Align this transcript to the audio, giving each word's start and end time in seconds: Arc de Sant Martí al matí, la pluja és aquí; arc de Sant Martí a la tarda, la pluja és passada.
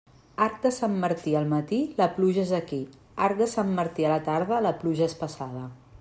Arc 0.43 0.53
de 0.61 0.69
Sant 0.75 0.93
Martí 1.01 1.33
al 1.41 1.51
matí, 1.51 1.81
la 1.99 2.07
pluja 2.15 2.45
és 2.45 2.53
aquí; 2.59 2.79
arc 3.27 3.41
de 3.43 3.47
Sant 3.51 3.75
Martí 3.81 4.07
a 4.07 4.13
la 4.13 4.19
tarda, 4.31 4.63
la 4.69 4.73
pluja 4.81 5.09
és 5.13 5.17
passada. 5.21 5.63